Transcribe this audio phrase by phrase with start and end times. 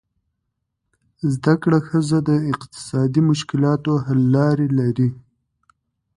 [1.33, 5.09] زده کړه ښځه د اقتصادي مشکلاتو حل لارې لري.